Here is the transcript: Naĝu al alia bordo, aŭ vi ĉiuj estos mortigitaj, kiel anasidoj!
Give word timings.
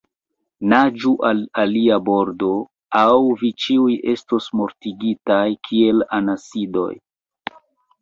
Naĝu 0.71 1.11
al 1.29 1.43
alia 1.63 1.99
bordo, 2.07 2.49
aŭ 3.03 3.19
vi 3.43 3.53
ĉiuj 3.67 4.01
estos 4.17 4.51
mortigitaj, 4.63 5.41
kiel 5.71 6.05
anasidoj! 6.23 6.93